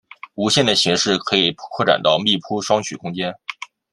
[0.33, 3.31] 无限的形式可以扩展到密铺双曲空间。